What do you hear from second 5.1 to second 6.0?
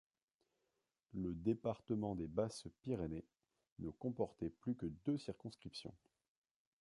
circonscriptions.